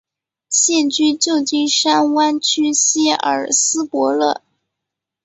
[0.49, 4.41] 现居旧金山湾区希尔斯伯勒。